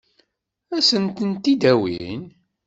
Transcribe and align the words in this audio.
Ad 0.75 0.83
sen-ten-id-awin? 0.89 2.21